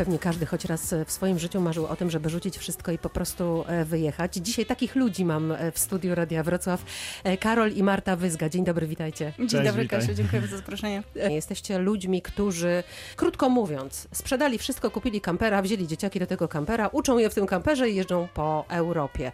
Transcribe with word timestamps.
Pewnie 0.00 0.18
każdy 0.18 0.46
choć 0.46 0.64
raz 0.64 0.94
w 1.06 1.12
swoim 1.12 1.38
życiu 1.38 1.60
marzył 1.60 1.86
o 1.86 1.96
tym, 1.96 2.10
żeby 2.10 2.30
rzucić 2.30 2.58
wszystko 2.58 2.92
i 2.92 2.98
po 2.98 3.10
prostu 3.10 3.64
e, 3.66 3.84
wyjechać. 3.84 4.34
Dzisiaj 4.34 4.66
takich 4.66 4.96
ludzi 4.96 5.24
mam 5.24 5.52
e, 5.52 5.72
w 5.72 5.78
studiu 5.78 6.14
Radia 6.14 6.42
Wrocław. 6.42 6.84
E, 7.24 7.36
Karol 7.36 7.72
i 7.72 7.82
Marta 7.82 8.16
Wyzga. 8.16 8.48
Dzień 8.48 8.64
dobry, 8.64 8.86
witajcie. 8.86 9.32
Dzień 9.38 9.48
Cześć, 9.48 9.64
dobry, 9.64 9.82
witaj. 9.82 10.00
Kasiu, 10.00 10.14
dziękuję 10.14 10.42
za 10.42 10.56
zaproszenie. 10.56 11.02
Jesteście 11.14 11.78
ludźmi, 11.78 12.22
którzy, 12.22 12.82
krótko 13.16 13.48
mówiąc, 13.48 14.08
sprzedali 14.12 14.58
wszystko, 14.58 14.90
kupili 14.90 15.20
kampera, 15.20 15.62
wzięli 15.62 15.86
dzieciaki 15.86 16.20
do 16.20 16.26
tego 16.26 16.48
kampera, 16.48 16.88
uczą 16.88 17.18
je 17.18 17.30
w 17.30 17.34
tym 17.34 17.46
kamperze 17.46 17.90
i 17.90 17.96
jeżdżą 17.96 18.28
po 18.34 18.64
Europie. 18.68 19.32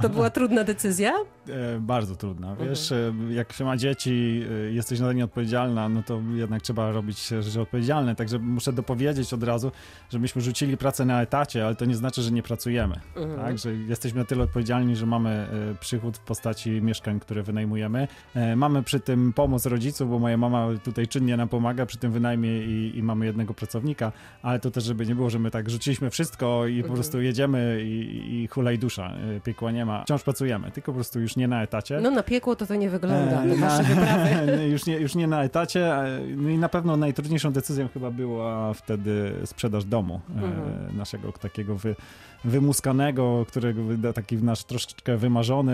To 0.00 0.08
była 0.08 0.30
trudna 0.30 0.64
decyzja? 0.64 1.12
E, 1.48 1.80
bardzo 1.80 2.16
trudna. 2.16 2.56
Wiesz, 2.56 2.92
e, 2.92 3.12
jak 3.30 3.52
się 3.52 3.64
ma 3.64 3.76
dzieci, 3.76 4.44
e, 4.68 4.72
jesteś 4.72 5.00
na 5.00 5.12
nie 5.12 5.24
odpowiedzialna, 5.24 5.88
no 5.88 6.02
to 6.02 6.22
jednak 6.34 6.62
trzeba 6.62 6.92
robić 6.92 7.28
rzeczy 7.28 7.60
odpowiedzialne. 7.60 8.14
Także 8.14 8.38
muszę 8.38 8.72
dopowiedzieć 8.72 9.32
od 9.32 9.42
razu, 9.42 9.72
że 10.10 10.18
myśmy 10.18 10.42
rzucili 10.42 10.76
pracę 10.76 11.04
na 11.04 11.22
etacie, 11.22 11.66
ale 11.66 11.74
to 11.74 11.84
nie 11.84 11.96
znaczy, 11.96 12.22
że 12.22 12.30
nie 12.30 12.42
pracujemy. 12.42 13.00
Tak? 13.36 13.58
Że 13.58 13.74
jesteśmy 13.74 14.18
na 14.20 14.24
tyle 14.24 14.44
odpowiedzialni, 14.44 14.96
że 14.96 15.06
mamy 15.06 15.30
e, 15.30 15.74
przychód 15.80 16.16
w 16.16 16.20
postaci 16.20 16.70
mieszkań, 16.70 17.20
które 17.20 17.42
wynajmujemy. 17.42 18.08
E, 18.34 18.56
mamy 18.56 18.82
przy 18.82 19.00
tym 19.00 19.32
pomoc 19.32 19.66
rodziców, 19.66 20.10
bo 20.10 20.18
moja 20.18 20.36
mama 20.36 20.68
tutaj 20.84 21.08
czynnie 21.08 21.36
nam 21.36 21.48
pomaga 21.48 21.86
przy 21.86 21.98
tym 21.98 22.12
wynajmie 22.12 22.58
i, 22.58 22.98
i 22.98 23.02
mamy 23.02 23.26
jednego 23.26 23.54
pracownika, 23.54 24.12
ale 24.42 24.60
to 24.60 24.70
też, 24.70 24.84
żeby 24.84 25.06
nie 25.06 25.14
było, 25.14 25.30
że 25.30 25.38
my 25.38 25.50
tak 25.50 25.70
rzuciliśmy 25.70 26.10
wszystko 26.10 26.66
i 26.66 26.82
po 26.82 26.92
prostu 26.92 27.20
jedziemy 27.20 27.80
i, 27.84 28.42
i 28.42 28.48
hulaj 28.48 28.78
dusza. 28.78 29.12
Piekła 29.44 29.70
nie 29.70 29.81
ma. 29.84 30.02
Wciąż 30.04 30.22
pracujemy, 30.22 30.70
tylko 30.70 30.92
po 30.92 30.96
prostu 30.96 31.20
już 31.20 31.36
nie 31.36 31.48
na 31.48 31.62
etacie. 31.62 32.00
No 32.00 32.10
na 32.10 32.22
piekło 32.22 32.56
to 32.56 32.66
to 32.66 32.74
nie 32.74 32.90
wygląda, 32.90 33.42
E, 33.42 33.48
wyprawy. 33.48 34.68
już, 34.72 34.86
nie, 34.86 34.96
już 34.96 35.14
nie 35.14 35.26
na 35.26 35.42
etacie. 35.44 35.94
e, 35.94 36.20
No 36.36 36.48
i 36.50 36.58
na 36.58 36.68
pewno 36.68 36.96
najtrudniejszą 36.96 37.52
decyzją 37.52 37.88
chyba 37.94 38.10
była 38.10 38.74
wtedy 38.74 39.32
sprzedaż 39.44 39.84
domu 39.84 40.20
e, 40.30 40.32
Mhm. 40.44 40.96
naszego 40.96 41.32
takiego 41.32 41.74
wy, 41.76 41.96
wymuskanego, 42.44 43.46
którego 43.48 43.82
taki 44.14 44.36
nasz 44.36 44.64
troszeczkę 44.64 45.16
wymarzony. 45.16 45.72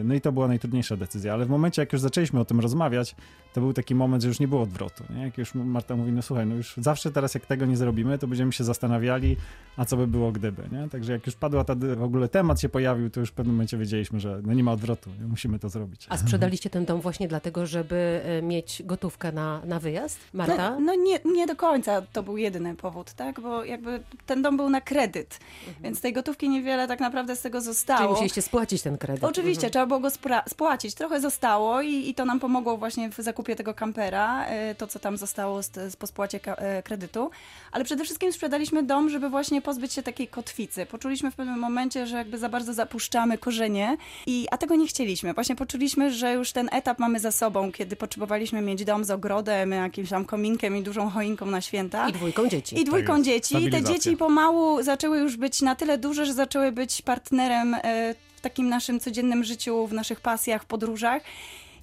e, 0.00 0.04
No 0.04 0.14
i 0.14 0.20
to 0.20 0.32
była 0.32 0.48
najtrudniejsza 0.48 0.96
decyzja. 0.96 1.32
Ale 1.34 1.44
w 1.44 1.48
momencie, 1.48 1.82
jak 1.82 1.92
już 1.92 2.00
zaczęliśmy 2.02 2.40
o 2.40 2.44
tym 2.44 2.60
rozmawiać, 2.60 3.16
to 3.52 3.60
był 3.60 3.72
taki 3.72 3.94
moment, 3.94 4.22
że 4.22 4.28
już 4.28 4.40
nie 4.40 4.48
było 4.48 4.62
odwrotu. 4.62 5.04
Nie? 5.16 5.22
Jak 5.22 5.38
już 5.38 5.54
Marta 5.54 5.96
mówi, 5.96 6.12
no 6.12 6.22
słuchaj, 6.22 6.46
no 6.46 6.54
już 6.54 6.74
zawsze 6.76 7.10
teraz 7.10 7.34
jak 7.34 7.46
tego 7.46 7.66
nie 7.66 7.76
zrobimy, 7.76 8.18
to 8.18 8.26
będziemy 8.26 8.52
się 8.52 8.64
zastanawiali, 8.64 9.36
a 9.76 9.84
co 9.84 9.96
by 9.96 10.06
było 10.06 10.32
gdyby. 10.32 10.62
Nie? 10.72 10.88
Także 10.88 11.12
jak 11.12 11.26
już 11.26 11.36
padła 11.36 11.64
ta, 11.64 11.74
w 11.96 12.02
ogóle 12.02 12.28
temat 12.28 12.60
się 12.60 12.68
pojawił, 12.68 13.10
to 13.10 13.20
już 13.20 13.28
w 13.28 13.32
pewnym 13.32 13.54
momencie 13.56 13.78
wiedzieliśmy, 13.78 14.20
że 14.20 14.40
no 14.44 14.52
nie 14.52 14.64
ma 14.64 14.72
odwrotu, 14.72 15.10
nie? 15.20 15.26
musimy 15.26 15.58
to 15.58 15.68
zrobić. 15.68 16.06
A 16.08 16.16
sprzedaliście 16.16 16.70
ten 16.70 16.84
dom 16.84 17.00
właśnie 17.00 17.28
dlatego, 17.28 17.66
żeby 17.66 18.20
e, 18.24 18.42
mieć 18.42 18.82
gotówkę 18.84 19.32
na, 19.32 19.62
na 19.64 19.80
wyjazd? 19.80 20.20
Marta? 20.32 20.70
No, 20.70 20.80
no 20.80 20.94
nie, 20.94 21.18
nie 21.24 21.46
do 21.46 21.56
końca 21.56 22.02
to 22.02 22.22
był 22.22 22.36
jedyny 22.36 22.74
powód, 22.74 23.12
tak? 23.12 23.40
Bo 23.40 23.64
jakby 23.64 24.00
ten 24.26 24.42
dom 24.42 24.56
był 24.56 24.70
na 24.70 24.80
kredyt, 24.80 25.38
więc 25.82 25.93
tej 26.00 26.12
gotówki 26.12 26.48
niewiele 26.48 26.88
tak 26.88 27.00
naprawdę 27.00 27.36
z 27.36 27.40
tego 27.40 27.58
Czyli 27.58 27.64
zostało. 27.66 28.10
musieliście 28.10 28.42
spłacić 28.42 28.82
ten 28.82 28.98
kredyt. 28.98 29.24
Oczywiście, 29.24 29.66
Mhm. 29.66 29.70
trzeba 29.72 29.86
było 29.86 30.00
go 30.00 30.08
spłacić. 30.48 30.94
Trochę 30.94 31.20
zostało 31.20 31.82
i, 31.82 32.08
i 32.08 32.14
to 32.14 32.24
nam 32.24 32.40
pomogło 32.40 32.76
właśnie 32.76 33.10
w 33.10 33.16
zakupie 33.18 33.56
tego 33.56 33.74
kampera, 33.74 34.46
y, 34.70 34.74
to 34.74 34.86
co 34.86 34.98
tam 34.98 35.16
zostało 35.16 35.62
z, 35.62 35.70
z, 35.92 35.96
po 35.96 36.06
spłacie 36.06 36.40
e, 36.58 36.82
kredytu. 36.82 37.30
Ale 37.72 37.84
przede 37.84 38.04
wszystkim 38.04 38.32
sprzedaliśmy 38.32 38.82
dom, 38.82 39.10
żeby 39.10 39.28
właśnie 39.30 39.62
pozbyć 39.62 39.92
się 39.92 40.02
takiej 40.02 40.28
kotwicy. 40.28 40.86
Poczuliśmy 40.86 41.30
w 41.30 41.34
pewnym 41.34 41.58
momencie, 41.58 42.06
że 42.06 42.16
jakby 42.16 42.38
za 42.38 42.48
bardzo 42.48 42.72
zapuszczamy 42.74 43.38
korzenie, 43.38 43.96
i, 44.26 44.46
a 44.50 44.56
tego 44.58 44.74
nie 44.76 44.86
chcieliśmy. 44.86 45.34
Właśnie 45.34 45.56
poczuliśmy, 45.56 46.12
że 46.12 46.32
już 46.32 46.52
ten 46.52 46.68
etap 46.72 46.98
mamy 46.98 47.20
za 47.20 47.32
sobą, 47.32 47.72
kiedy 47.72 47.96
potrzebowaliśmy 47.96 48.60
mieć 48.60 48.84
dom 48.84 49.04
z 49.04 49.10
ogrodem, 49.10 49.70
jakimś 49.70 50.08
tam 50.10 50.24
kominkiem 50.24 50.76
i 50.76 50.82
dużą 50.82 51.10
choinką 51.10 51.46
na 51.46 51.60
święta. 51.60 52.08
I 52.08 52.12
dwójką 52.12 52.48
dzieci. 52.48 52.80
I 52.80 52.84
dwójką 52.84 53.12
jest. 53.14 53.24
dzieci. 53.26 53.64
I 53.64 53.70
te 53.70 53.82
dzieci 53.82 54.16
pomału 54.16 54.82
zaczęły 54.82 55.18
już 55.18 55.36
być 55.36 55.62
na 55.62 55.74
tyle 55.74 55.83
duże, 55.98 56.26
że 56.26 56.34
zaczęły 56.34 56.72
być 56.72 57.02
partnerem 57.02 57.74
e, 57.74 58.14
w 58.36 58.40
takim 58.40 58.68
naszym 58.68 59.00
codziennym 59.00 59.44
życiu, 59.44 59.86
w 59.86 59.92
naszych 59.92 60.20
pasjach, 60.20 60.64
podróżach. 60.64 61.22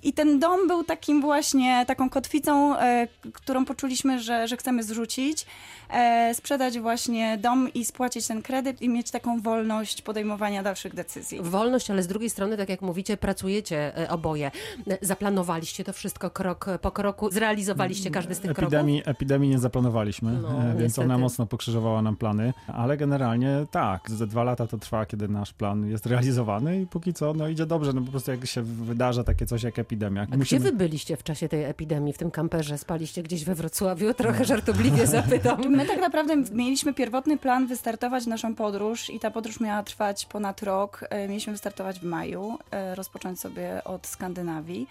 I 0.04 0.14
ten 0.14 0.40
dom 0.40 0.68
był 0.68 0.84
takim 0.84 1.22
właśnie, 1.22 1.86
taką 1.88 2.10
kotwicą, 2.10 2.78
e, 2.78 3.08
którą 3.34 3.66
poczuliśmy, 3.66 4.20
że, 4.20 4.48
że 4.48 4.58
chcemy 4.58 4.84
zrzucić, 4.84 5.46
e, 5.90 6.34
sprzedać 6.36 6.80
właśnie 6.80 7.38
dom 7.38 7.74
i 7.74 7.86
spłacić 7.86 8.28
ten 8.28 8.42
kredyt 8.42 8.82
i 8.82 8.90
mieć 8.90 9.12
taką 9.12 9.42
wolność 9.42 10.02
podejmowania 10.02 10.64
dalszych 10.64 10.96
decyzji. 10.96 11.40
Wolność, 11.42 11.92
ale 11.92 12.04
z 12.04 12.08
drugiej 12.08 12.30
strony, 12.30 12.58
tak 12.58 12.70
jak 12.70 12.82
mówicie, 12.82 13.18
pracujecie 13.18 13.98
e, 13.98 14.10
oboje. 14.10 14.52
E, 14.88 14.98
Zaplanowaliście 15.02 15.84
to 15.84 15.94
wszystko 15.94 16.30
krok 16.30 16.66
po 16.82 16.92
kroku, 16.92 17.32
zrealizowaliście 17.32 18.12
każdy 18.12 18.36
z 18.36 18.40
tych 18.40 18.54
kroków? 18.54 18.74
Epidemii, 18.74 19.02
epidemii 19.06 19.50
nie 19.50 19.60
zaplanowaliśmy, 19.60 20.32
No, 20.42 20.50
e, 20.50 20.68
więc 20.68 20.80
niestety. 20.82 21.06
ona 21.06 21.18
mocno 21.18 21.46
pokrzyżowała 21.46 22.02
nam 22.02 22.16
plany, 22.16 22.54
ale 22.68 22.98
generalnie 22.98 23.66
tak, 23.72 24.12
ze 24.12 24.28
dwa 24.28 24.44
lata 24.44 24.68
to 24.68 24.78
trwa, 24.78 25.06
kiedy 25.06 25.28
nasz 25.28 25.54
plan 25.54 25.90
jest 25.90 26.06
realizowany 26.06 26.82
i 26.82 26.88
póki 26.88 27.14
co 27.14 27.34
no 27.34 27.48
idzie 27.48 27.66
dobrze, 27.66 27.94
no 27.94 28.02
po 28.02 28.12
prostu 28.12 28.32
jak 28.32 28.46
się 28.46 28.62
wydarza 28.62 29.24
takie 29.24 29.46
coś 29.46 29.64
jak 29.64 29.80
epidemia. 29.80 29.91
A 30.32 30.38
gdzie 30.38 30.60
wy 30.60 30.72
byliście 30.72 31.18
w 31.18 31.24
czasie 31.24 31.50
tej 31.50 31.64
epidemii, 31.64 32.14
w 32.14 32.18
tym 32.18 32.32
kamperze? 32.32 32.78
Spaliście 32.78 33.24
gdzieś 33.24 33.46
we 33.46 33.56
Wrocławiu? 33.56 34.14
Trochę 34.14 34.46
żartobliwie 34.46 35.08
zapytam. 35.18 35.62
My 35.70 35.86
tak 35.86 36.00
naprawdę 36.00 36.36
mieliśmy 36.52 36.94
pierwotny 36.94 37.38
plan 37.38 37.68
wystartować 37.68 38.26
naszą 38.26 38.56
podróż 38.56 39.10
i 39.10 39.20
ta 39.20 39.32
podróż 39.32 39.60
miała 39.60 39.84
trwać 39.84 40.26
ponad 40.26 40.64
rok. 40.64 41.06
E, 41.10 41.28
Mieliśmy 41.28 41.54
wystartować 41.54 42.00
w 42.00 42.04
maju, 42.04 42.58
e, 42.72 42.96
rozpocząć 42.96 43.40
sobie 43.40 43.84
od 43.84 44.08
Skandynawii. 44.08 44.88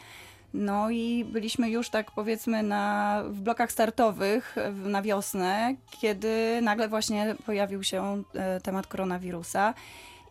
No 0.55 0.91
i 0.91 1.25
byliśmy 1.25 1.71
już 1.71 1.91
tak 1.91 2.11
powiedzmy 2.11 2.63
na, 2.63 3.23
w 3.29 3.41
blokach 3.41 3.73
startowych 3.73 4.57
na 4.75 5.03
wiosnę, 5.03 5.75
kiedy 6.01 6.61
nagle 6.63 6.89
właśnie 6.89 7.35
pojawił 7.47 7.83
się 7.83 8.23
e, 8.35 8.61
temat 8.61 8.87
koronawirusa. 8.87 9.75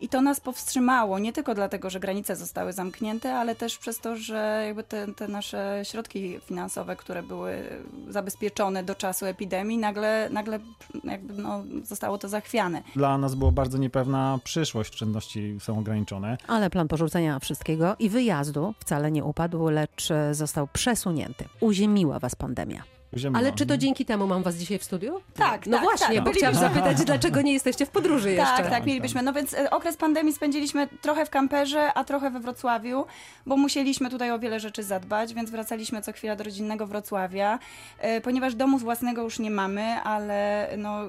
I 0.00 0.08
to 0.08 0.22
nas 0.22 0.40
powstrzymało, 0.40 1.18
nie 1.18 1.32
tylko 1.32 1.54
dlatego, 1.54 1.90
że 1.90 2.00
granice 2.00 2.36
zostały 2.36 2.72
zamknięte, 2.72 3.34
ale 3.34 3.54
też 3.54 3.78
przez 3.78 3.98
to, 3.98 4.16
że 4.16 4.62
jakby 4.66 4.84
te, 4.84 5.14
te 5.14 5.28
nasze 5.28 5.80
środki 5.84 6.38
finansowe, 6.46 6.96
które 6.96 7.22
były 7.22 7.62
zabezpieczone 8.08 8.84
do 8.84 8.94
czasu 8.94 9.26
epidemii, 9.26 9.78
nagle, 9.78 10.28
nagle 10.32 10.58
jakby 11.04 11.42
no, 11.42 11.62
zostało 11.82 12.18
to 12.18 12.28
zachwiane. 12.28 12.82
Dla 12.96 13.18
nas 13.18 13.34
było 13.34 13.52
bardzo 13.52 13.78
niepewna 13.78 14.38
przyszłość, 14.44 14.90
oszczędności 14.90 15.56
są 15.60 15.78
ograniczone. 15.78 16.38
Ale 16.48 16.70
plan 16.70 16.88
porzucenia 16.88 17.38
wszystkiego 17.38 17.96
i 17.98 18.08
wyjazdu 18.08 18.74
wcale 18.78 19.10
nie 19.10 19.24
upadł, 19.24 19.68
lecz 19.68 20.08
został 20.32 20.68
przesunięty. 20.72 21.44
Uziemiła 21.60 22.18
was 22.18 22.34
pandemia. 22.34 22.99
Ziemno. 23.16 23.38
Ale 23.38 23.52
czy 23.52 23.66
to 23.66 23.76
dzięki 23.76 24.04
temu 24.04 24.26
mam 24.26 24.42
was 24.42 24.56
dzisiaj 24.56 24.78
w 24.78 24.84
studiu? 24.84 25.20
Tak, 25.34 25.66
No 25.66 25.76
tak, 25.76 25.84
właśnie, 25.84 26.14
tak. 26.16 26.24
bo 26.24 26.30
chciałam 26.32 26.54
zapytać, 26.54 26.96
dlaczego 27.04 27.42
nie 27.42 27.52
jesteście 27.52 27.86
w 27.86 27.90
podróży 27.90 28.32
jeszcze? 28.32 28.56
Tak, 28.56 28.70
tak, 28.70 28.86
mielibyśmy. 28.86 29.22
No 29.22 29.32
więc 29.32 29.54
e, 29.54 29.70
okres 29.70 29.96
pandemii 29.96 30.32
spędziliśmy 30.32 30.88
trochę 31.00 31.26
w 31.26 31.30
kamperze, 31.30 31.92
a 31.94 32.04
trochę 32.04 32.30
we 32.30 32.40
Wrocławiu, 32.40 33.04
bo 33.46 33.56
musieliśmy 33.56 34.10
tutaj 34.10 34.30
o 34.30 34.38
wiele 34.38 34.60
rzeczy 34.60 34.82
zadbać, 34.82 35.34
więc 35.34 35.50
wracaliśmy 35.50 36.02
co 36.02 36.12
chwila 36.12 36.36
do 36.36 36.44
rodzinnego 36.44 36.86
Wrocławia. 36.86 37.58
E, 37.98 38.20
Ponieważ 38.20 38.54
domu 38.54 38.78
własnego 38.78 39.22
już 39.22 39.38
nie 39.38 39.50
mamy, 39.50 39.82
ale 40.02 40.68
no, 40.78 41.00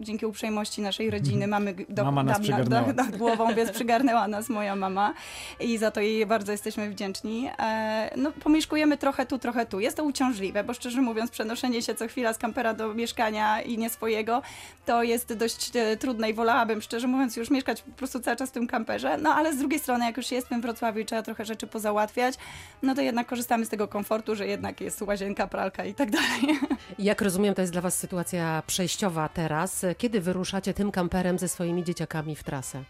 dzięki 0.00 0.26
uprzejmości 0.26 0.82
naszej 0.82 1.10
rodziny 1.10 1.46
mamy 1.46 1.74
do, 1.88 2.04
Mama 2.04 2.22
nas 2.22 2.32
dam 2.32 2.42
na- 2.42 2.56
przygarnęła. 2.56 2.86
nad, 2.86 2.96
nad 2.96 3.16
głową, 3.16 3.54
więc 3.54 3.70
przygarnęła 3.70 4.28
nas 4.28 4.48
moja 4.48 4.76
mama 4.76 5.14
i 5.60 5.78
za 5.78 5.90
to 5.90 6.00
jej 6.00 6.26
bardzo 6.26 6.52
jesteśmy 6.52 6.90
wdzięczni. 6.90 7.50
E, 7.58 8.10
No, 8.16 8.32
pomieszkujemy 8.32 8.98
trochę 8.98 9.26
tu, 9.26 9.38
trochę 9.38 9.66
tu. 9.66 9.80
Jest 9.80 9.96
to 9.96 10.04
uciążliwe, 10.04 10.64
bo 10.64 10.74
szczerze 10.74 11.00
mówiąc, 11.00 11.30
przenoszenie 11.42 11.82
się 11.82 11.94
co 11.94 12.08
chwila 12.08 12.32
z 12.32 12.38
kampera 12.38 12.74
do 12.74 12.94
mieszkania 12.94 13.62
i 13.62 13.78
nie 13.78 13.90
swojego, 13.90 14.42
to 14.86 15.02
jest 15.02 15.34
dość 15.34 15.70
e, 15.76 15.96
trudne 15.96 16.30
i 16.30 16.34
wolałabym, 16.34 16.82
szczerze 16.82 17.06
mówiąc, 17.06 17.36
już 17.36 17.50
mieszkać 17.50 17.82
po 17.82 17.90
prostu 17.90 18.20
cały 18.20 18.36
czas 18.36 18.50
w 18.50 18.52
tym 18.52 18.66
kamperze. 18.66 19.18
No 19.18 19.34
ale 19.34 19.52
z 19.52 19.58
drugiej 19.58 19.78
strony, 19.80 20.04
jak 20.04 20.16
już 20.16 20.30
jestem 20.30 20.60
w 20.60 20.62
Wrocławiu 20.62 21.00
i 21.00 21.04
trzeba 21.04 21.22
trochę 21.22 21.44
rzeczy 21.44 21.66
pozałatwiać, 21.66 22.34
no 22.82 22.94
to 22.94 23.00
jednak 23.00 23.26
korzystamy 23.26 23.66
z 23.66 23.68
tego 23.68 23.88
komfortu, 23.88 24.34
że 24.34 24.46
jednak 24.46 24.80
jest 24.80 25.02
łazienka, 25.02 25.46
pralka 25.46 25.84
i 25.84 25.94
tak 25.94 26.10
dalej. 26.10 26.58
Jak 26.98 27.22
rozumiem, 27.22 27.54
to 27.54 27.60
jest 27.60 27.72
dla 27.72 27.82
was 27.82 27.98
sytuacja 27.98 28.62
przejściowa 28.66 29.28
teraz. 29.28 29.84
Kiedy 29.98 30.20
wyruszacie 30.20 30.74
tym 30.74 30.90
kamperem 30.90 31.38
ze 31.38 31.48
swoimi 31.48 31.84
dzieciakami 31.84 32.36
w 32.36 32.42
trasę? 32.42 32.84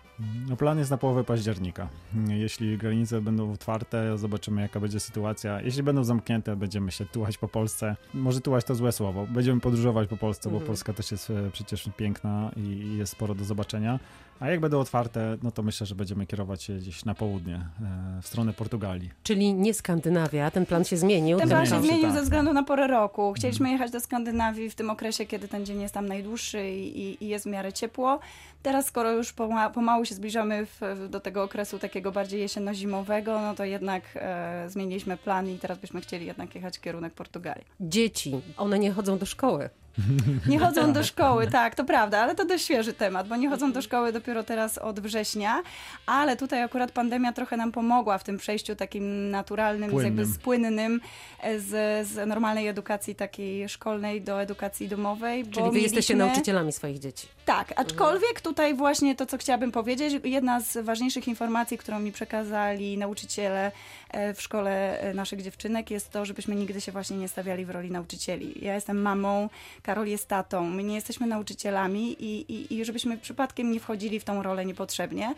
No, 0.49 0.57
plan 0.57 0.79
jest 0.79 0.91
na 0.91 0.99
połowę 0.99 1.25
października. 1.25 1.89
Jeśli 2.29 2.79
granice 2.79 3.21
będą 3.21 3.53
otwarte, 3.53 4.19
zobaczymy 4.19 4.63
jaka 4.63 4.81
będzie 4.81 5.01
sytuacja. 5.01 5.61
Jeśli 5.61 5.83
będą 5.83 6.05
zamknięte, 6.05 6.57
będziemy 6.57 6.93
się 6.93 7.07
tułać 7.07 7.39
po 7.39 7.49
Polsce. 7.49 7.97
Może 8.15 8.41
tułać 8.43 8.65
to 8.65 8.75
złe 8.75 8.93
słowo. 8.93 9.27
Będziemy 9.31 9.61
podróżować 9.61 10.09
po 10.09 10.17
Polsce, 10.17 10.49
bo 10.49 10.55
Mhm. 10.57 10.67
Polska 10.67 10.93
też 10.93 11.11
jest 11.11 11.31
e, 11.31 11.51
przecież 11.53 11.91
piękna 11.97 12.51
i 12.57 12.97
jest 12.97 13.13
sporo 13.13 13.35
do 13.35 13.45
zobaczenia. 13.45 13.99
A 14.41 14.51
jak 14.51 14.61
będą 14.61 14.81
otwarte, 14.81 15.37
no 15.43 15.51
to 15.51 15.63
myślę, 15.63 15.87
że 15.87 15.95
będziemy 15.95 16.27
kierować 16.27 16.63
się 16.63 16.77
gdzieś 16.77 17.05
na 17.05 17.15
południe, 17.15 17.55
e, 17.57 18.23
w 18.23 18.27
stronę 18.27 18.53
Portugalii. 18.53 19.11
Czyli 19.23 19.55
nie 19.55 19.75
Skandynawia, 19.75 20.51
ten 20.51 20.67
plan 20.67 20.85
się 20.85 20.97
zmienił. 20.97 21.39
Ten 21.39 21.49
plan 21.49 21.67
się 21.67 21.75
się, 21.75 21.83
zmienił 21.83 22.03
tak, 22.03 22.13
ze 22.13 22.23
względu 22.23 22.49
tak. 22.49 22.55
na 22.55 22.63
porę 22.63 22.87
roku. 22.87 23.33
Chcieliśmy 23.33 23.71
jechać 23.71 23.91
do 23.91 24.01
Skandynawii 24.01 24.71
w 24.71 24.75
tym 24.75 24.91
okresie, 24.91 25.27
kiedy 25.27 25.49
ten 25.49 25.67
dzień 25.67 25.81
jest 25.81 25.95
tam 25.95 26.07
najdłuższy 26.07 26.71
i, 26.71 27.25
i, 27.25 27.29
jest 27.29 27.45
w 27.45 27.49
miarę 27.49 27.73
ciepło. 27.73 28.21
Teraz, 28.63 28.87
skoro 28.87 29.13
już 29.13 29.33
poma, 29.33 29.71
pomału 29.71 30.05
się 30.05 30.15
zbliżamy 30.15 30.67
w, 30.67 31.09
do 31.11 31.21
tego 31.21 31.43
okresu 31.43 31.79
takiego 31.79 32.13
bardziej 32.13 32.41
jesienno-zimowego, 32.41 33.41
no 33.41 33.55
to 33.55 33.65
jednak 33.65 34.03
e, 34.15 34.65
zmieniliśmy 34.69 35.17
plan 35.17 35.49
i 35.49 35.59
teraz 35.59 35.79
byśmy 35.79 36.01
chcieli 36.01 36.27
jednak 36.27 36.55
jechać 36.55 36.79
w 36.79 36.81
kierunek 36.81 37.13
Portugalii. 37.13 37.65
Dzieci, 37.81 38.32
one 38.57 38.79
nie 38.79 38.93
chodzą 38.93 39.19
do 39.19 39.27
szkoły. 39.27 39.71
Nie 40.49 40.59
chodzą 40.59 40.93
do 40.93 41.05
szkoły, 41.05 41.47
tak, 41.47 41.75
to 41.75 41.85
prawda, 41.85 42.19
ale 42.21 42.35
to 42.35 42.45
dość 42.45 42.65
świeży 42.65 42.93
temat, 42.93 43.29
bo 43.29 43.37
nie 43.37 43.49
chodzą 43.49 43.73
do 43.73 43.83
szkoły 43.83 44.13
dopiero 44.13 44.45
teraz 44.45 44.79
od 44.79 45.01
września, 45.01 45.63
ale 46.07 46.37
tutaj 46.37 46.63
akurat 46.63 46.93
pandemia 46.93 47.33
trochę 47.33 47.57
nam 47.57 47.73
pomogła 47.73 48.19
w 48.19 48.25
tym 48.25 48.39
przejściu 48.39 48.77
takim 48.77 49.31
naturalnym, 49.31 49.91
Płynnym. 49.91 50.19
jakby 50.19 50.35
spłynnym 50.35 51.01
e, 51.41 51.61
z, 51.61 51.69
z 52.09 52.29
normalnej 52.29 52.69
edukacji 52.69 53.15
takiej 53.15 53.69
szkolnej 53.69 54.23
do 54.23 54.43
edukacji 54.43 54.89
domowej. 54.89 55.45
Czyli 55.47 55.67
bo 55.67 55.73
wy 55.73 55.81
jesteście 55.81 56.15
mieliśmy- 56.15 56.27
nauczycielami 56.33 56.73
swoich 56.73 56.99
dzieci. 56.99 57.27
tak, 57.45 57.73
aczkolwiek 57.77 58.41
tutaj 58.41 58.75
właśnie 58.75 59.15
to, 59.17 59.27
co 59.27 59.39
chciałabym 59.39 59.73
powiedzieć, 59.73 60.15
jedna 60.25 60.61
z 60.61 60.85
ważniejszych 60.85 61.29
informacji, 61.29 61.79
którą 61.79 61.99
mi 62.01 62.13
przekazali 62.13 62.99
nauczyciele 62.99 63.73
e, 64.11 64.35
w 64.35 64.43
szkole 64.43 65.01
e, 65.01 65.15
naszych 65.15 65.43
dziewczynek 65.43 65.91
jest 65.91 66.11
to, 66.11 66.25
żebyśmy 66.25 66.55
nigdy 66.55 66.81
się 66.81 66.93
właśnie 66.93 67.17
nie 67.17 67.29
stawiali 67.29 67.65
w 67.65 67.71
roli 67.71 67.91
nauczycieli. 67.91 68.55
Ja 68.65 68.75
jestem 68.75 69.03
mamą, 69.03 69.49
Karol 69.83 70.07
jest 70.07 70.29
tatą, 70.29 70.71
my 70.71 70.83
nie 70.85 70.95
jesteśmy 70.95 71.27
nauczycielami 71.27 72.17
i, 72.25 72.53
i, 72.53 72.75
i 72.75 72.85
żebyśmy 72.85 73.19
przypadkiem 73.19 73.73
nie 73.73 73.81
wchodzili 73.81 74.21
w 74.21 74.25
tą 74.25 74.43
rolę 74.43 74.65
niepotrzebnie. 74.65 75.35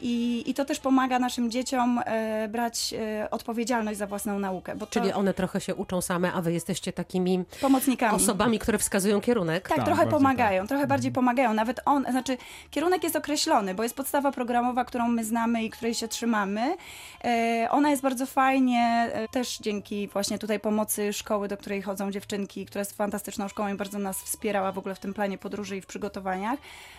I, 0.00 0.44
i 0.50 0.54
to 0.54 0.64
też 0.64 0.80
pomaga 0.80 1.18
naszym 1.18 1.50
dzieciom 1.50 2.00
e, 2.06 2.48
brać 2.48 2.94
e, 2.98 3.30
odpowiedzialność 3.30 3.98
za 3.98 4.06
własną 4.06 4.38
naukę, 4.38 4.76
bo 4.76 4.86
Czyli 4.86 5.10
to 5.10 5.16
one 5.16 5.34
trochę 5.34 5.60
się 5.60 5.74
uczą 5.74 6.00
same, 6.00 6.32
a 6.32 6.42
wy 6.42 6.52
jesteście 6.52 6.92
takimi 6.92 7.44
pomocnikami. 7.60 8.16
osobami, 8.16 8.58
które 8.58 8.78
wskazują 8.78 9.20
kierunek. 9.20 9.68
Tak, 9.68 9.76
Tak, 9.76 9.86
trochę 9.86 10.06
pomagają, 10.06 10.66
trochę 10.66 10.86
bardziej 10.86 11.12
pomagają. 11.12 11.54
Nawet 11.54 11.80
on, 11.84 12.06
znaczy 12.10 12.36
kierunek 12.70 13.04
jest 13.04 13.16
określony, 13.16 13.74
bo 13.74 13.82
jest 13.82 13.94
podstawa 13.94 14.32
programowa, 14.32 14.84
którą 14.84 15.08
my 15.08 15.24
znamy 15.24 15.64
i 15.64 15.70
której 15.70 15.94
się 15.94 16.08
trzymamy. 16.08 16.76
E, 17.24 17.68
ona 17.70 17.90
jest 17.90 18.02
bardzo 18.02 18.26
fajnie, 18.26 19.10
e, 19.12 19.28
też 19.28 19.58
dzięki 19.58 20.08
właśnie 20.08 20.38
tutaj 20.38 20.60
pomocy 20.60 21.12
szkoły, 21.12 21.48
do 21.48 21.56
której 21.56 21.82
chodzą 21.82 22.10
dziewczynki, 22.10 22.66
która 22.66 22.80
jest 22.80 22.96
fantastyczną 22.96 23.48
szkołą 23.48 23.68
i 23.68 23.74
bardzo 23.86 23.98
nas 23.98 24.22
wspierała 24.22 24.72
w 24.72 24.78
ogóle 24.78 24.94
w 24.94 24.98
tym 24.98 25.14
planie 25.14 25.38
podróży 25.38 25.76
i 25.76 25.80
w 25.80 25.86
przygotowaniach. 25.86 26.58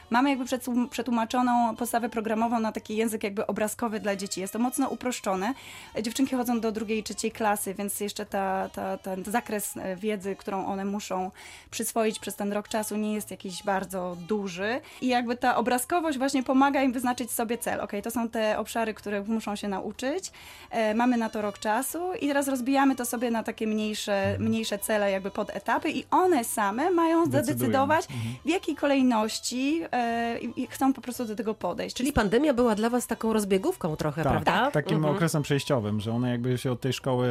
Mamy 0.10 0.30
jakby 0.30 0.46
przetłum- 0.46 0.90
przetłumaczoną 0.90 1.76
podstawę 1.76 2.10
programową 2.10 2.60
na 2.60 2.72
taki 2.72 2.96
język 2.96 3.24
jakby 3.24 3.48
obrazkowy 3.48 4.00
dla 4.00 4.16
dzieci. 4.16 4.42
Jest 4.42 4.54
to 4.54 4.60
mocno 4.60 4.90
uproszczone. 4.90 5.54
Dziewczynki 6.02 6.36
chodzą 6.36 6.60
do 6.60 6.72
drugiej 6.72 7.00
i 7.00 7.04
trzeciej 7.04 7.32
klasy, 7.32 7.74
więc 7.74 8.00
jeszcze 8.00 8.26
ta, 8.26 8.70
ta, 8.70 8.98
ten 8.98 9.24
zakres 9.26 9.78
e, 9.78 9.96
wiedzy, 9.96 10.36
którą 10.36 10.66
one 10.66 10.86
muszą 10.86 11.32
przyswoić 11.72 12.20
przez 12.20 12.36
ten 12.36 12.54
rok 12.54 12.68
czasu 12.68 12.96
nie 12.98 13.14
jest 13.14 13.32
jakiś 13.32 13.64
bardzo 13.64 14.18
duży. 14.28 14.82
I 15.02 15.08
jakby 15.08 15.38
ta 15.38 15.56
obrazkowość 15.56 16.18
właśnie 16.18 16.44
pomaga 16.44 16.82
im 16.82 16.92
wyznaczyć 16.94 17.32
sobie 17.32 17.58
cel. 17.58 17.82
Ok, 17.82 17.92
to 18.04 18.12
są 18.12 18.30
te 18.30 18.60
obszary, 18.60 18.94
których 18.94 19.28
muszą 19.28 19.56
się 19.56 19.68
nauczyć. 19.68 20.32
E, 20.70 20.94
mamy 20.94 21.18
na 21.18 21.30
to 21.30 21.42
rok 21.42 21.60
czasu 21.60 22.14
i 22.14 22.28
teraz 22.28 22.48
rozbijamy 22.48 22.96
to 22.96 23.06
sobie 23.06 23.32
na 23.32 23.44
takie 23.44 23.68
mniejsze, 23.68 24.36
mniejsze 24.40 24.80
cele, 24.80 25.12
jakby 25.12 25.32
pod 25.32 25.50
etapy 25.50 25.90
i 25.92 26.06
one 26.12 26.44
same 26.44 26.77
mają 26.92 27.26
zadecydować, 27.32 28.06
Mhm. 28.12 28.36
w 28.46 28.50
jakiej 28.50 28.76
kolejności 28.76 29.82
e, 29.94 30.40
chcą 30.70 30.94
po 30.94 31.02
prostu 31.02 31.26
do 31.26 31.36
tego 31.36 31.54
podejść. 31.54 31.96
Czyli 31.96 32.14
pandemia 32.14 32.54
była 32.54 32.76
dla 32.76 32.90
was 32.90 33.08
taką 33.08 33.34
rozbiegówką 33.34 33.96
trochę, 33.96 34.24
Tak, 34.24 34.32
prawda? 34.32 34.72
takim 34.72 34.98
Mhm. 34.98 35.16
okresem 35.16 35.44
przejściowym, 35.44 36.00
że 36.02 36.12
one 36.12 36.30
jakby 36.32 36.58
się 36.58 36.72
od 36.72 36.82
tej 36.82 36.94
szkoły 36.94 37.28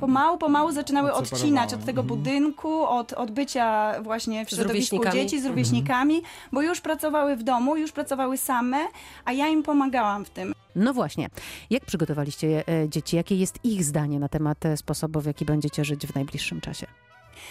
Pomału, 0.00 0.38
pomału 0.38 0.72
zaczynały 0.72 1.12
odcinać 1.12 1.74
od 1.74 1.84
tego 1.84 2.00
Mhm. 2.00 2.18
budynku, 2.18 2.82
od, 2.86 3.12
od 3.12 3.30
bycia 3.30 3.94
właśnie 4.02 4.46
w 4.46 4.50
Z 4.50 4.54
środowisku 4.56 4.96
rówieśnikami. 4.96 5.22
dzieci, 5.30 5.42
z 5.42 5.46
rówieśnikami, 5.46 6.22
bo 6.52 6.62
już 6.62 6.80
pracowały 6.80 7.36
w 7.36 7.42
domu, 7.42 7.76
już 7.76 7.92
pracowały 7.92 8.36
same, 8.36 8.78
a 9.24 9.32
ja 9.32 9.48
im 9.48 9.62
pomagałam 9.62 10.24
w 10.24 10.30
tym. 10.30 10.52
No 10.76 10.94
właśnie. 10.94 11.28
Jak 11.70 11.84
przygotowaliście 11.84 12.64
e, 12.68 12.88
dzieci? 12.88 13.16
Jakie 13.16 13.36
jest 13.36 13.58
ich 13.64 13.84
zdanie 13.84 14.18
na 14.18 14.28
temat 14.28 14.66
e, 14.66 14.76
sposobu, 14.76 15.20
w 15.20 15.26
jaki 15.26 15.44
będziecie 15.44 15.84
żyć 15.84 16.06
w 16.06 16.14
najbliższym 16.14 16.60
czasie? 16.60 16.86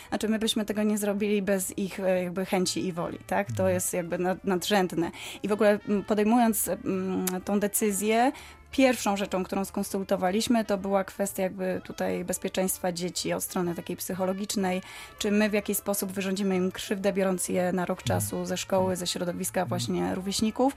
Znaczy 0.09 0.27
my 0.27 0.39
byśmy 0.39 0.65
tego 0.65 0.83
nie 0.83 0.97
zrobili 0.97 1.41
bez 1.41 1.77
ich 1.77 1.99
e, 1.99 2.23
jakby 2.23 2.45
chęci 2.45 2.87
i 2.87 2.93
woli, 2.93 3.17
tak? 3.27 3.51
To 3.51 3.69
jest 3.69 3.93
jakby 3.93 4.17
nad, 4.17 4.43
nadrzędne. 4.45 5.11
I 5.43 5.47
w 5.47 5.51
ogóle 5.51 5.79
m, 5.89 6.03
podejmując 6.07 6.67
mm, 6.67 7.25
tą 7.45 7.59
decyzję, 7.59 8.31
pierwszą 8.71 9.17
rzeczą, 9.17 9.43
którą 9.43 9.65
skonsultowaliśmy, 9.65 10.65
to 10.65 10.77
była 10.77 11.03
kwestia 11.03 11.43
jakby 11.43 11.81
tutaj 11.83 12.25
bezpieczeństwa 12.25 12.91
dzieci 12.91 13.33
od 13.33 13.43
strony 13.43 13.75
takiej 13.75 13.97
psychologicznej, 13.97 14.81
czy 15.19 15.31
my 15.31 15.49
w 15.49 15.53
jakiś 15.53 15.77
sposób 15.77 16.11
wyrządzimy 16.11 16.55
im 16.55 16.71
krzywdę, 16.71 17.13
biorąc 17.13 17.49
je 17.49 17.71
na 17.71 17.85
rok 17.85 18.03
czasu 18.03 18.45
ze 18.45 18.57
szkoły, 18.57 18.95
ze 18.95 19.07
środowiska 19.07 19.65
właśnie 19.65 20.15
rówieśników. 20.15 20.75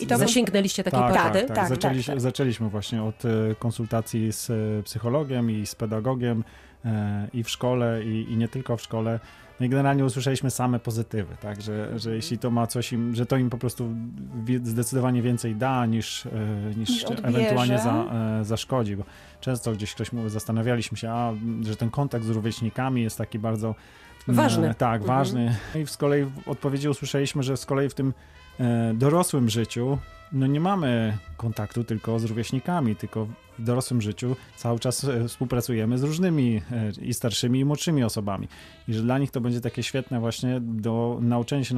I 0.00 0.06
to 0.06 0.18
Zasięgnęliście 0.18 0.84
takiej 0.84 1.00
tak, 1.00 1.12
porady? 1.12 1.38
tak, 1.38 1.48
tak. 1.48 1.56
Tak, 1.56 1.68
Zaczęli, 1.68 2.04
tak. 2.04 2.20
Zaczęliśmy 2.20 2.68
właśnie 2.68 3.02
od 3.02 3.24
e, 3.24 3.28
konsultacji 3.58 4.32
z 4.32 4.50
e, 4.50 4.82
psychologiem 4.82 5.50
i 5.50 5.66
z 5.66 5.74
pedagogiem 5.74 6.44
i 7.32 7.42
w 7.42 7.50
szkole, 7.50 8.04
i, 8.04 8.32
i 8.32 8.36
nie 8.36 8.48
tylko 8.48 8.76
w 8.76 8.82
szkole. 8.82 9.20
No 9.60 9.66
i 9.66 9.68
generalnie 9.68 10.04
usłyszeliśmy 10.04 10.50
same 10.50 10.78
pozytywy, 10.80 11.36
tak, 11.40 11.62
że, 11.62 11.98
że 11.98 12.14
jeśli 12.14 12.38
to 12.38 12.50
ma 12.50 12.66
coś 12.66 12.92
im, 12.92 13.14
że 13.14 13.26
to 13.26 13.36
im 13.36 13.50
po 13.50 13.58
prostu 13.58 13.94
zdecydowanie 14.62 15.22
więcej 15.22 15.56
da 15.56 15.86
niż, 15.86 16.26
e, 16.26 16.30
niż, 16.76 17.04
odbierze. 17.04 17.28
ewentualnie 17.28 17.78
za, 17.78 18.04
e, 18.40 18.44
zaszkodzi, 18.44 18.96
bo 18.96 19.04
często 19.40 19.72
gdzieś 19.72 19.94
ktoś 19.94 20.12
mówi, 20.12 20.30
zastanawialiśmy 20.30 20.98
się, 20.98 21.10
a, 21.10 21.32
że 21.62 21.76
ten 21.76 21.90
kontakt 21.90 22.24
z 22.24 22.28
rówieśnikami 22.30 23.02
jest 23.02 23.18
taki 23.18 23.38
bardzo 23.38 23.74
Ważny. 24.28 24.70
E, 24.70 24.74
tak, 24.74 25.00
Mhm. 25.00 25.18
ważny. 25.18 25.56
I 25.74 25.86
z 25.86 25.96
kolei 25.96 26.24
w 26.24 26.48
odpowiedzi 26.48 26.88
usłyszeliśmy, 26.88 27.42
że 27.42 27.56
z 27.56 27.66
kolei 27.66 27.88
w 27.88 27.94
tym 27.94 28.14
e, 28.60 28.94
dorosłym 28.94 29.48
życiu 29.48 29.98
no 30.32 30.46
nie 30.46 30.60
mamy 30.60 31.18
kontaktu 31.36 31.84
tylko 31.84 32.18
z 32.18 32.24
rówieśnikami, 32.24 32.96
tylko 32.96 33.26
w 33.58 33.62
dorosłym 33.64 34.02
życiu 34.02 34.36
cały 34.56 34.78
czas 34.78 35.04
e, 35.04 35.28
współpracujemy 35.28 35.98
z 35.98 36.02
różnymi 36.02 36.62
e, 36.72 36.90
i 37.02 37.14
starszymi, 37.14 37.60
i 37.60 37.64
młodszymi 37.64 38.04
osobami. 38.04 38.48
I 38.88 38.94
że 38.94 39.02
dla 39.02 39.18
nich 39.18 39.30
to 39.30 39.40
będzie 39.40 39.60
takie 39.60 39.82
świetne 39.82 40.20
właśnie 40.20 40.60
do 40.60 41.18
nauczenia 41.20 41.64
się 41.64 41.74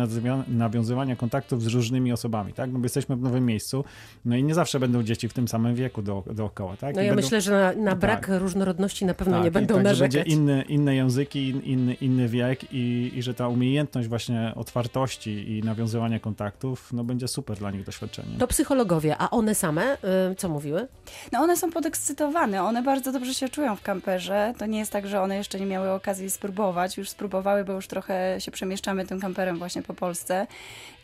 nawiązywania 0.48 1.16
kontaktów 1.16 1.62
z 1.62 1.66
różnymi 1.66 2.12
osobami, 2.12 2.52
tak? 2.52 2.72
No 2.72 2.78
bo 2.78 2.84
jesteśmy 2.84 3.16
w 3.16 3.20
nowym 3.20 3.46
miejscu, 3.46 3.84
no 4.24 4.36
i 4.36 4.44
nie 4.44 4.54
zawsze 4.54 4.80
będą 4.80 5.02
dzieci 5.02 5.28
w 5.28 5.32
tym 5.32 5.48
samym 5.48 5.74
wieku 5.74 6.02
do, 6.02 6.24
dookoła, 6.34 6.76
tak? 6.76 6.96
No 6.96 7.02
I 7.02 7.04
ja 7.04 7.10
będą... 7.14 7.26
myślę, 7.26 7.40
że 7.40 7.74
na, 7.76 7.82
na 7.82 7.90
Tak. 7.90 7.98
brak 8.00 8.30
różnorodności 8.38 9.04
na 9.04 9.14
pewno 9.14 9.36
Tak, 9.36 9.44
nie 9.44 9.50
będą 9.50 9.82
tak, 9.82 9.94
że 9.94 10.04
będzie 10.04 10.22
inny, 10.22 10.64
inne 10.68 10.94
języki, 10.94 11.48
in- 11.48 11.62
inny, 11.62 11.94
inny 11.94 12.28
wiek 12.28 12.72
i, 12.72 13.12
i 13.14 13.22
że 13.22 13.34
ta 13.34 13.48
umiejętność 13.48 14.08
właśnie 14.08 14.52
otwartości 14.56 15.58
i 15.58 15.62
nawiązywania 15.62 16.20
kontaktów, 16.20 16.92
no 16.92 17.04
będzie 17.04 17.28
super 17.28 17.56
dla 17.56 17.70
nich 17.70 17.84
doświadczenie. 17.84 18.37
To 18.38 18.46
psychologowie, 18.46 19.16
a 19.18 19.30
one 19.30 19.54
same 19.54 19.94
y, 20.30 20.34
co 20.36 20.48
mówiły? 20.48 20.88
No 21.32 21.40
one 21.40 21.56
są 21.56 21.70
podekscytowane, 21.70 22.62
one 22.62 22.82
bardzo 22.82 23.12
dobrze 23.12 23.34
się 23.34 23.48
czują 23.48 23.76
w 23.76 23.82
kamperze. 23.82 24.54
To 24.58 24.66
nie 24.66 24.78
jest 24.78 24.92
tak, 24.92 25.06
że 25.06 25.22
one 25.22 25.36
jeszcze 25.36 25.60
nie 25.60 25.66
miały 25.66 25.90
okazji 25.90 26.30
spróbować. 26.30 26.96
Już 26.96 27.08
spróbowały, 27.08 27.64
bo 27.64 27.72
już 27.72 27.86
trochę 27.86 28.40
się 28.40 28.50
przemieszczamy 28.50 29.06
tym 29.06 29.20
kamperem 29.20 29.58
właśnie 29.58 29.82
po 29.82 29.94
Polsce 29.94 30.46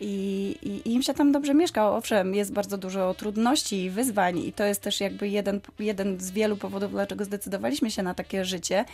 i, 0.01 0.57
i, 0.63 0.89
i 0.89 0.95
im 0.95 1.03
się 1.03 1.15
tam 1.15 1.33
dobrze 1.33 1.55
mieszka. 1.55 1.91
Owszem, 1.91 2.35
jest 2.35 2.53
bardzo 2.53 2.79
dużo 2.79 3.15
trudności 3.15 3.85
i 3.85 3.91
wyzwań 3.91 4.39
i 4.39 4.53
to 4.53 4.65
jest 4.65 4.81
też 4.81 5.01
jakby 5.01 5.29
jeden, 5.29 5.61
jeden 5.79 6.21
z 6.21 6.31
wielu 6.31 6.57
powodów, 6.57 6.91
dlaczego 6.91 7.25
zdecydowaliśmy 7.25 7.91
się 7.91 8.03
na 8.03 8.15
takie 8.15 8.45
życie, 8.45 8.85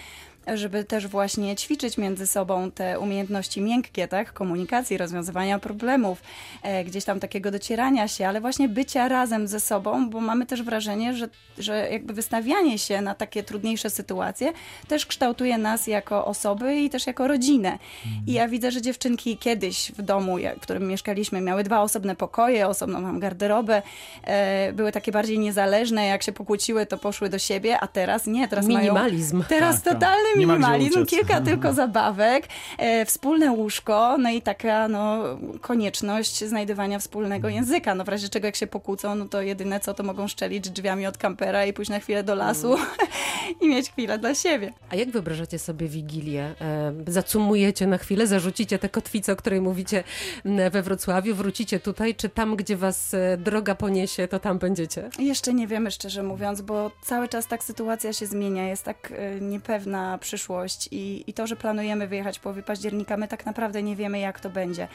żeby 0.55 0.85
też 0.85 1.07
właśnie 1.07 1.57
ćwiczyć 1.57 1.99
między 1.99 2.27
sobą 2.27 2.71
te 2.71 2.99
umiejętności 2.99 3.61
miękkie, 3.63 4.09
tak? 4.09 4.33
Komunikacji, 4.33 4.99
rozwiązywania 4.99 5.59
problemów, 5.59 6.23
e, 6.63 6.85
gdzieś 6.85 7.05
tam 7.05 7.21
takiego 7.21 7.51
docierania 7.51 8.09
się, 8.09 8.29
ale 8.31 8.41
właśnie 8.41 8.69
bycia 8.69 9.09
razem 9.09 9.49
ze 9.49 9.61
sobą, 9.61 10.11
bo 10.11 10.21
mamy 10.21 10.47
też 10.47 10.63
wrażenie, 10.63 11.15
że, 11.15 11.29
że 11.59 11.89
jakby 11.93 12.13
wystawianie 12.15 12.79
się 12.79 13.01
na 13.01 13.15
takie 13.15 13.43
trudniejsze 13.43 13.91
sytuacje 13.91 14.53
też 14.89 15.07
kształtuje 15.07 15.59
nas 15.59 15.87
jako 15.87 16.25
osoby 16.27 16.77
i 16.77 16.91
też 16.91 17.07
jako 17.07 17.29
rodzinę. 17.29 17.79
I 18.27 18.33
ja 18.33 18.49
widzę, 18.49 18.71
że 18.71 18.83
dziewczynki 18.83 19.37
kiedyś 19.37 19.93
w 19.93 20.03
domu, 20.03 20.37
w 20.57 20.61
którym 20.61 20.89
mieszkaliśmy, 20.89 21.41
miały 21.41 21.65
dwa 21.65 21.81
osobne 21.83 22.17
pokoje, 22.17 22.69
osobną 22.69 23.01
mam 23.01 23.19
garderobę, 23.21 23.83
e, 24.25 24.73
były 24.73 24.93
takie 24.93 25.13
bardziej 25.13 25.39
niezależne, 25.39 26.07
jak 26.07 26.23
się 26.23 26.33
pokłóciły, 26.33 26.87
to 26.87 26.99
poszły 26.99 27.29
do 27.29 27.39
siebie, 27.39 27.81
a 27.81 27.87
teraz 27.87 28.27
nie, 28.27 28.49
teraz 28.49 28.67
mają 28.67 28.79
Minimalizm. 28.79 29.45
Teraz 29.49 29.77
Tak, 29.77 29.85
tak. 29.85 29.95
totalny 29.95 30.29
minimalizm, 30.37 31.07
kilka 31.07 31.41
tylko 31.51 31.73
zabawek, 31.73 32.49
e, 32.79 33.05
wspólne 33.05 33.53
łóżko, 33.53 34.19
no 34.19 34.31
i 34.31 34.43
taka 34.43 34.89
no, 34.89 35.23
konieczność 35.61 36.45
znajdywania 36.45 36.99
wspólnego 36.99 37.49
Mhm. 37.49 37.55
języka. 37.55 37.95
No 37.95 38.05
w 38.05 38.09
razie 38.09 38.20
czego 38.29 38.47
jak 38.47 38.57
się 38.57 38.67
pokłócą, 38.67 39.15
no 39.15 39.25
to 39.29 39.43
jedyne 39.43 39.81
co 39.81 39.95
to 39.95 40.03
mogą 40.03 40.29
szczelić 40.29 40.71
drzwiami 40.71 41.07
od 41.07 41.19
kampera 41.19 41.67
i 41.67 41.73
pójść 41.73 41.91
na 41.91 42.01
chwilę 42.01 42.23
do 42.23 42.35
lasu 42.35 42.73
Mhm. 42.73 43.09
i 43.61 43.69
mieć 43.69 43.91
chwilę 43.91 44.19
dla 44.19 44.35
siebie. 44.35 44.73
A 44.91 44.97
jak 44.97 45.11
wyobrażacie 45.11 45.59
sobie 45.59 45.89
Wigilię? 45.89 46.55
E, 46.61 46.93
zacumujecie 47.07 47.87
na 47.87 47.99
chwilę, 47.99 48.27
zarzucicie 48.27 48.79
tę 48.79 48.89
kotwicę, 48.89 49.33
o 49.33 49.37
której 49.37 49.61
mówicie 49.61 50.05
we 50.71 50.83
Wrocławiu, 50.83 51.35
wrócicie 51.35 51.81
tutaj, 51.81 52.15
czy 52.15 52.29
tam, 52.29 52.57
gdzie 52.57 52.77
was 52.77 53.15
e, 53.15 53.37
droga 53.37 53.75
poniesie, 53.75 54.29
to 54.29 54.39
tam 54.39 54.59
będziecie? 54.59 55.11
Jeszcze 55.19 55.55
nie 55.55 55.67
wiemy, 55.67 55.91
szczerze 55.91 56.23
mówiąc, 56.23 56.61
bo 56.61 56.91
cały 57.03 57.29
czas 57.29 57.47
tak 57.47 57.65
sytuacja 57.65 58.13
się 58.13 58.27
zmienia, 58.27 58.69
jest 58.69 58.85
tak 58.85 59.13
e, 59.17 59.41
niepewna 59.41 60.19
przyszłość 60.19 60.89
i, 60.91 61.25
i 61.27 61.33
to, 61.33 61.47
że 61.47 61.57
planujemy 61.57 62.07
wyjechać 62.07 62.39
w 62.39 62.41
połowie 62.41 62.63
października, 62.63 63.17
my 63.17 63.29
tak 63.29 63.47
naprawdę 63.47 63.83
nie 63.83 63.97
wiemy, 63.97 64.19
jak 64.19 64.41
to 64.41 64.51
będzie. 64.51 64.89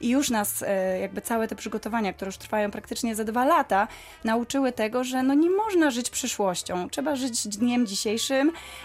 I 0.00 0.08
już 0.08 0.30
nas 0.30 0.64
jakby 1.00 1.20
całe 1.20 1.48
te 1.48 1.56
przygotowania, 1.56 2.12
które 2.12 2.28
już 2.28 2.38
trwają 2.38 2.70
praktycznie 2.70 3.14
ze 3.14 3.24
dwa 3.24 3.44
lata, 3.44 3.88
nauczyły 4.24 4.72
tego, 4.72 5.04
że 5.04 5.22
no 5.22 5.34
nie 5.34 5.50
można 5.50 5.90
żyć 5.90 6.10
przyszłością. 6.10 6.88
Trzeba 6.90 7.16
żyć 7.16 7.48
dniem 7.48 7.86
dzisiejszym. 7.86 7.97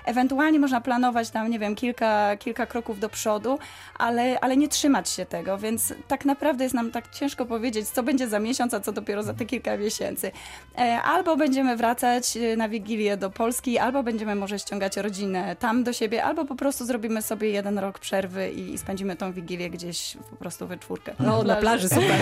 Ewentualnie 0.06 0.60
można 0.60 0.82
planować 0.82 1.30
tam, 1.30 1.50
nie 1.50 1.60
wiem, 1.60 1.76
kilka, 1.76 2.38
kilka 2.38 2.66
kroków 2.66 3.00
do 3.00 3.10
przodu, 3.10 3.60
ale, 4.00 4.40
ale 4.40 4.58
nie 4.58 4.68
trzymać 4.68 5.10
się 5.10 5.26
tego, 5.26 5.58
więc 5.58 5.94
tak 6.08 6.26
naprawdę 6.26 6.64
jest 6.64 6.76
nam 6.76 6.92
tak 6.92 7.10
ciężko 7.10 7.46
powiedzieć, 7.46 7.90
co 7.90 8.04
będzie 8.04 8.28
za 8.28 8.40
miesiąc, 8.40 8.74
a 8.74 8.80
co 8.80 8.92
dopiero 8.92 9.24
za 9.24 9.34
te 9.34 9.46
kilka 9.46 9.78
miesięcy. 9.78 10.32
E, 10.78 11.02
albo 11.02 11.38
będziemy 11.38 11.78
wracać 11.78 12.38
e, 12.38 12.58
na 12.58 12.70
Wigilię 12.70 13.18
do 13.18 13.30
Polski, 13.30 13.78
albo 13.78 14.04
będziemy 14.04 14.36
może 14.36 14.60
ściągać 14.60 14.98
rodzinę 14.98 15.56
tam 15.56 15.84
do 15.84 15.94
siebie, 15.94 16.24
albo 16.24 16.46
po 16.46 16.56
prostu 16.56 16.86
zrobimy 16.86 17.22
sobie 17.22 17.50
jeden 17.50 17.80
rok 17.80 18.00
przerwy 18.00 18.52
i, 18.52 18.74
i 18.74 18.78
spędzimy 18.78 19.16
tą 19.16 19.34
Wigilię 19.34 19.70
gdzieś 19.70 20.18
po 20.30 20.36
prostu 20.36 20.68
we 20.68 20.78
czwórkę. 20.78 21.14
No, 21.20 21.44
na 21.44 21.56
plaży, 21.56 21.90
super. 21.90 22.20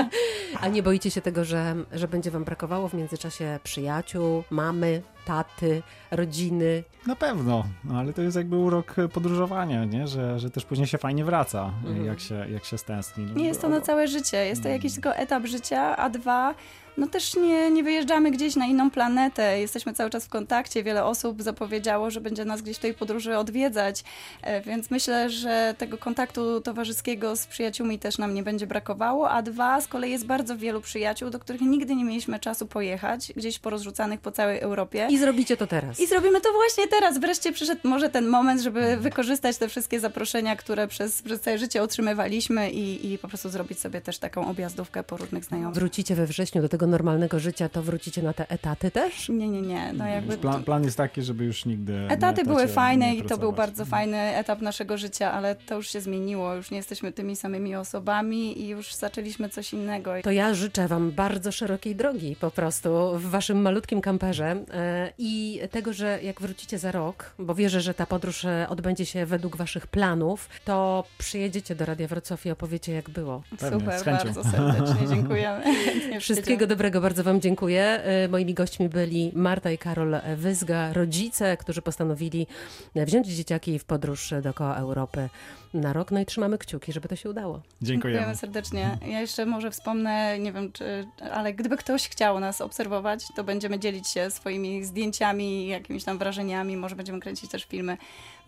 A 0.60 0.68
nie 0.68 0.82
boicie 0.82 1.10
się 1.10 1.20
tego, 1.20 1.44
że, 1.44 1.74
że 1.92 2.08
będzie 2.08 2.30
wam 2.30 2.44
brakowało 2.44 2.88
w 2.88 2.94
międzyczasie 2.94 3.60
przyjaciół, 3.64 4.44
mamy, 4.50 5.02
taty, 5.24 5.82
rodziny? 6.10 6.84
Na 7.06 7.16
pewno, 7.16 7.64
no, 7.84 7.98
ale 7.98 8.12
to 8.12 8.22
jest 8.22 8.36
jakby 8.36 8.56
urok 8.56 8.96
podróżowania, 9.12 9.84
nie? 9.84 10.06
Że, 10.06 10.38
że 10.38 10.50
też 10.50 10.64
później 10.64 10.86
się 10.86 10.98
fajnie 10.98 11.24
wraca, 11.24 11.70
Mhm. 11.86 12.06
jak, 12.06 12.20
się, 12.20 12.34
jak 12.50 12.64
się 12.64 12.78
stęskni. 12.78 13.24
Nie 13.24 13.46
jest 13.46 13.60
to 13.62 13.68
na 13.68 13.80
całe 13.80 14.08
życie, 14.08 14.46
jest 14.46 14.62
to 14.62 14.68
jakiś 14.68 14.92
tylko 14.92 15.14
etap 15.16 15.46
życia, 15.46 15.96
a 15.96 16.10
dwa, 16.10 16.54
no 16.96 17.06
też 17.06 17.36
nie, 17.36 17.70
nie 17.70 17.82
wyjeżdżamy 17.82 18.30
gdzieś 18.30 18.56
na 18.56 18.66
inną 18.66 18.90
planetę, 18.90 19.60
jesteśmy 19.60 19.94
cały 19.94 20.10
czas 20.10 20.24
w 20.24 20.28
kontakcie, 20.28 20.82
wiele 20.82 21.04
osób 21.04 21.42
zapowiedziało, 21.42 22.10
że 22.10 22.20
będzie 22.20 22.44
nas 22.44 22.62
gdzieś 22.62 22.76
w 22.76 22.80
tej 22.80 22.94
podróży 22.94 23.38
odwiedzać, 23.38 24.04
e, 24.42 24.60
więc 24.60 24.90
myślę, 24.90 25.30
że 25.30 25.74
tego 25.78 25.98
kontaktu 25.98 26.60
towarzyskiego 26.60 27.36
z 27.36 27.46
przyjaciółmi 27.46 27.98
też 27.98 28.18
nam 28.18 28.34
nie 28.34 28.42
będzie 28.42 28.66
brakowało, 28.66 29.30
a 29.30 29.42
dwa, 29.42 29.80
z 29.80 29.88
kolei 29.88 30.10
jest 30.10 30.26
bardzo 30.26 30.56
wielu 30.56 30.80
przyjaciół, 30.80 31.30
do 31.30 31.38
których 31.38 31.60
nigdy 31.60 31.96
nie 31.96 32.04
mieliśmy 32.04 32.40
czasu 32.40 32.66
pojechać, 32.66 33.32
gdzieś 33.36 33.58
porozrzucanych 33.58 34.20
po 34.20 34.32
całej 34.32 34.60
Europie. 34.60 35.06
I 35.10 35.18
zrobicie 35.18 35.56
to 35.56 35.66
teraz. 35.66 36.00
I 36.00 36.06
zrobimy 36.06 36.40
to 36.40 36.52
właśnie 36.52 36.88
teraz. 36.88 37.18
Wreszcie 37.18 37.52
przyszedł 37.52 37.80
może 37.88 38.08
ten 38.08 38.26
moment, 38.26 38.60
żeby 38.60 38.96
wykorzystać 38.96 39.56
te 39.56 39.68
wszystkie 39.68 40.00
zaproszenia, 40.00 40.56
które 40.56 40.88
przez, 40.88 41.22
przez 41.22 41.40
całe 41.40 41.58
życie 41.58 41.82
otrzymywaliśmy 41.82 42.70
i, 42.70 43.12
i 43.12 43.18
po 43.18 43.28
prostu 43.28 43.48
zrobić 43.48 43.80
sobie 43.80 44.00
też 44.00 44.18
taką 44.18 44.48
objazdówkę 44.50 45.02
po 45.02 45.16
różnych 45.16 45.44
znajomych. 45.44 45.74
Wrócicie 45.74 46.14
we 46.14 46.26
wrześniu 46.26 46.62
do 46.62 46.68
tego 46.68 46.81
normalnego 46.86 47.38
życia, 47.38 47.68
to 47.68 47.82
wrócicie 47.82 48.22
na 48.22 48.32
te 48.32 48.50
etaty 48.50 48.90
też? 48.90 49.28
Nie, 49.28 49.48
nie, 49.48 49.62
nie. 49.62 49.92
No 49.92 50.06
jakby 50.06 50.38
Plan, 50.38 50.64
plan 50.64 50.84
jest 50.84 50.96
taki, 50.96 51.22
żeby 51.22 51.44
już 51.44 51.64
nigdy. 51.64 52.06
Etaty 52.08 52.44
były 52.44 52.68
fajne 52.68 53.14
i 53.14 53.22
to 53.22 53.38
był 53.38 53.52
bardzo 53.52 53.84
fajny 53.84 54.18
etap 54.18 54.60
naszego 54.60 54.98
życia, 54.98 55.32
ale 55.32 55.54
to 55.54 55.74
już 55.74 55.90
się 55.90 56.00
zmieniło. 56.00 56.54
Już 56.54 56.70
nie 56.70 56.76
jesteśmy 56.76 57.12
tymi 57.12 57.36
samymi 57.36 57.76
osobami 57.76 58.60
i 58.60 58.68
już 58.68 58.94
zaczęliśmy 58.94 59.48
coś 59.48 59.72
innego. 59.72 60.12
To 60.22 60.30
ja 60.30 60.54
życzę 60.54 60.88
Wam 60.88 61.12
bardzo 61.12 61.52
szerokiej 61.52 61.96
drogi 61.96 62.36
po 62.40 62.50
prostu 62.50 63.18
w 63.18 63.30
Waszym 63.30 63.62
malutkim 63.62 64.00
kamperze 64.00 64.56
e, 64.74 65.12
i 65.18 65.60
tego, 65.70 65.92
że 65.92 66.18
jak 66.22 66.40
wrócicie 66.40 66.78
za 66.78 66.92
rok, 66.92 67.34
bo 67.38 67.54
wierzę, 67.54 67.80
że 67.80 67.94
ta 67.94 68.06
podróż 68.06 68.44
e, 68.44 68.66
odbędzie 68.68 69.06
się 69.06 69.26
według 69.26 69.56
Waszych 69.56 69.86
planów, 69.86 70.48
to 70.64 71.04
przyjedziecie 71.18 71.74
do 71.74 71.84
Radia 71.84 72.08
Wrocław 72.08 72.46
i 72.46 72.50
opowiecie 72.50 72.92
jak 72.92 73.10
było. 73.10 73.42
Pewnie, 73.58 73.80
Super, 73.80 74.04
bardzo 74.04 74.44
serdecznie 74.44 75.08
dziękujemy. 75.08 75.64
Wszystkiego 76.20 76.66
dobrego, 76.72 77.00
bardzo 77.00 77.24
Wam 77.24 77.40
dziękuję. 77.40 77.82
E, 77.82 78.28
Moimi 78.28 78.54
gośćmi 78.54 78.88
byli 78.88 79.32
Marta 79.34 79.70
i 79.70 79.78
Karol 79.78 80.16
Wyzga, 80.36 80.92
rodzice, 80.92 81.56
którzy 81.56 81.82
postanowili 81.82 82.46
wziąć 82.94 83.26
dzieciaki 83.26 83.78
w 83.78 83.84
podróż 83.84 84.34
dookoła 84.42 84.76
Europy 84.76 85.28
na 85.74 85.92
rok. 85.92 86.10
No 86.10 86.20
i 86.20 86.26
trzymamy 86.26 86.58
kciuki, 86.58 86.92
żeby 86.92 87.08
to 87.08 87.16
się 87.16 87.30
udało. 87.30 87.60
Dziękujemy. 87.82 88.18
Dziękujemy 88.18 88.36
serdecznie. 88.36 88.98
Ja 89.06 89.20
jeszcze 89.20 89.46
może 89.46 89.70
wspomnę, 89.70 90.38
nie 90.38 90.52
wiem, 90.52 90.72
czy, 90.72 91.06
ale 91.32 91.54
gdyby 91.54 91.76
ktoś 91.76 92.08
chciał 92.08 92.40
nas 92.40 92.60
obserwować, 92.60 93.24
to 93.36 93.44
będziemy 93.44 93.78
dzielić 93.78 94.08
się 94.08 94.30
swoimi 94.30 94.84
zdjęciami, 94.84 95.66
jakimiś 95.66 96.04
tam 96.04 96.18
wrażeniami, 96.18 96.76
może 96.76 96.96
będziemy 96.96 97.20
kręcić 97.20 97.50
też 97.50 97.64
filmy. 97.64 97.96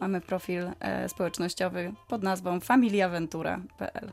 Mamy 0.01 0.21
profil 0.21 0.71
e, 0.81 1.09
społecznościowy 1.09 1.93
pod 2.09 2.23
nazwą 2.23 2.61
familiaventura.pl. 2.61 4.13